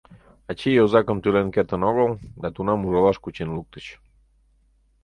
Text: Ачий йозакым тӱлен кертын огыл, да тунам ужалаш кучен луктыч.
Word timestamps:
Ачий 0.49 0.75
йозакым 0.77 1.17
тӱлен 1.23 1.47
кертын 1.55 1.81
огыл, 1.89 2.09
да 2.41 2.47
тунам 2.55 2.85
ужалаш 2.85 3.17
кучен 3.23 3.49
луктыч. 3.55 3.85